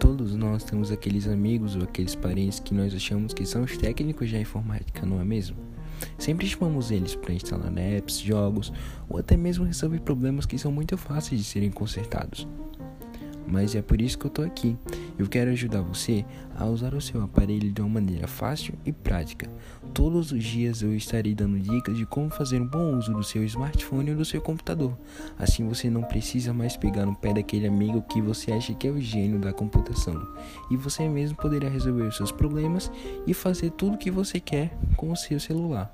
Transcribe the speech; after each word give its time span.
Todos 0.00 0.34
nós 0.34 0.64
temos 0.64 0.90
aqueles 0.90 1.28
amigos 1.28 1.76
ou 1.76 1.84
aqueles 1.84 2.16
parentes 2.16 2.58
que 2.58 2.74
nós 2.74 2.92
achamos 2.92 3.32
que 3.32 3.46
são 3.46 3.62
os 3.62 3.76
técnicos 3.76 4.32
da 4.32 4.40
informática, 4.40 5.06
não 5.06 5.20
é 5.20 5.24
mesmo? 5.24 5.56
Sempre 6.18 6.48
chamamos 6.48 6.90
eles 6.90 7.14
para 7.14 7.32
instalar 7.32 7.72
apps, 7.78 8.18
jogos 8.18 8.72
ou 9.08 9.18
até 9.18 9.36
mesmo 9.36 9.64
resolver 9.64 10.00
problemas 10.00 10.46
que 10.46 10.58
são 10.58 10.72
muito 10.72 10.96
fáceis 10.96 11.40
de 11.40 11.46
serem 11.46 11.70
consertados 11.70 12.48
mas 13.50 13.74
é 13.74 13.82
por 13.82 14.00
isso 14.00 14.18
que 14.18 14.26
eu 14.26 14.30
tô 14.30 14.42
aqui. 14.42 14.76
Eu 15.20 15.28
quero 15.28 15.50
ajudar 15.50 15.82
você 15.82 16.24
a 16.56 16.64
usar 16.64 16.94
o 16.94 17.00
seu 17.00 17.22
aparelho 17.22 17.70
de 17.70 17.82
uma 17.82 17.90
maneira 17.90 18.26
fácil 18.26 18.72
e 18.86 18.90
prática. 18.90 19.50
Todos 19.92 20.32
os 20.32 20.42
dias 20.42 20.80
eu 20.80 20.96
estarei 20.96 21.34
dando 21.34 21.60
dicas 21.60 21.94
de 21.94 22.06
como 22.06 22.30
fazer 22.30 22.58
um 22.58 22.66
bom 22.66 22.96
uso 22.96 23.12
do 23.12 23.22
seu 23.22 23.44
smartphone 23.44 24.12
ou 24.12 24.16
do 24.16 24.24
seu 24.24 24.40
computador. 24.40 24.96
Assim 25.38 25.68
você 25.68 25.90
não 25.90 26.02
precisa 26.02 26.54
mais 26.54 26.74
pegar 26.74 27.04
no 27.04 27.14
pé 27.14 27.34
daquele 27.34 27.66
amigo 27.66 28.00
que 28.00 28.22
você 28.22 28.50
acha 28.50 28.72
que 28.72 28.88
é 28.88 28.90
o 28.90 28.98
gênio 28.98 29.38
da 29.38 29.52
computação. 29.52 30.26
E 30.70 30.76
você 30.76 31.06
mesmo 31.06 31.36
poderá 31.36 31.68
resolver 31.68 32.04
os 32.04 32.16
seus 32.16 32.32
problemas 32.32 32.90
e 33.26 33.34
fazer 33.34 33.72
tudo 33.72 33.96
o 33.96 33.98
que 33.98 34.10
você 34.10 34.40
quer 34.40 34.74
com 34.96 35.12
o 35.12 35.16
seu 35.16 35.38
celular. 35.38 35.92